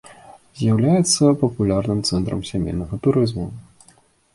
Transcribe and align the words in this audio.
З'яўляецца 0.61 1.37
папулярным 1.43 2.03
цэнтрам 2.09 2.45
сямейнага 2.51 2.95
турызму. 3.07 3.51